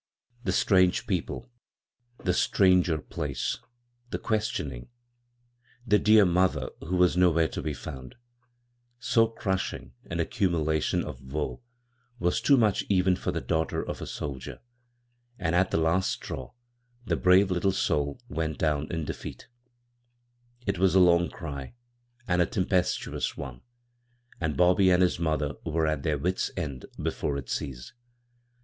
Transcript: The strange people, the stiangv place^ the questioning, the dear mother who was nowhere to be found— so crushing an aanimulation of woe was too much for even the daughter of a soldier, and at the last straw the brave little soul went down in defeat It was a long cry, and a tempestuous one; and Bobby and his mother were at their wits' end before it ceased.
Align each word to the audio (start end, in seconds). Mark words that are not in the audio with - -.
The 0.43 0.51
strange 0.51 1.05
people, 1.05 1.51
the 2.23 2.31
stiangv 2.31 3.03
place^ 3.09 3.59
the 4.09 4.17
questioning, 4.17 4.89
the 5.85 5.99
dear 5.99 6.25
mother 6.25 6.71
who 6.79 6.95
was 6.95 7.15
nowhere 7.15 7.47
to 7.49 7.61
be 7.61 7.75
found— 7.75 8.15
so 8.99 9.27
crushing 9.27 9.93
an 10.09 10.17
aanimulation 10.17 11.03
of 11.05 11.21
woe 11.21 11.61
was 12.17 12.41
too 12.41 12.57
much 12.57 12.79
for 12.79 12.85
even 12.89 13.13
the 13.13 13.41
daughter 13.41 13.83
of 13.87 14.01
a 14.01 14.07
soldier, 14.07 14.61
and 15.37 15.53
at 15.53 15.69
the 15.69 15.77
last 15.77 16.09
straw 16.09 16.51
the 17.05 17.15
brave 17.15 17.51
little 17.51 17.71
soul 17.71 18.19
went 18.27 18.57
down 18.57 18.91
in 18.91 19.05
defeat 19.05 19.49
It 20.65 20.79
was 20.79 20.95
a 20.95 20.99
long 20.99 21.29
cry, 21.29 21.75
and 22.27 22.41
a 22.41 22.47
tempestuous 22.47 23.37
one; 23.37 23.61
and 24.39 24.57
Bobby 24.57 24.89
and 24.89 25.03
his 25.03 25.19
mother 25.19 25.53
were 25.63 25.85
at 25.85 26.01
their 26.01 26.17
wits' 26.17 26.49
end 26.57 26.87
before 26.99 27.37
it 27.37 27.49
ceased. 27.51 27.93